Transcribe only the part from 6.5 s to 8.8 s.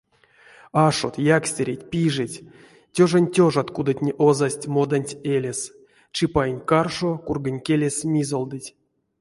каршо кургонь келес мизолдыть.